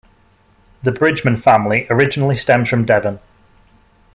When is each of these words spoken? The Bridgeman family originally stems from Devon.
The 0.81 0.91
Bridgeman 0.91 1.37
family 1.37 1.85
originally 1.91 2.33
stems 2.33 2.69
from 2.69 2.85
Devon. 2.85 3.19